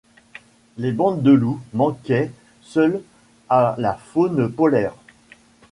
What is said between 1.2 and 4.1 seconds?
de loups manquaient seules à la